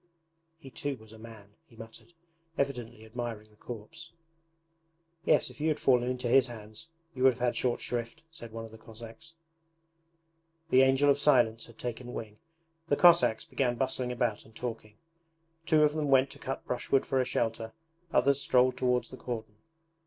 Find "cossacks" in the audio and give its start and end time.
8.79-9.35, 12.97-13.45